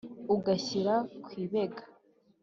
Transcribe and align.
ugashyira 0.35 0.93
ku 1.23 1.29
ibega. 1.43 1.83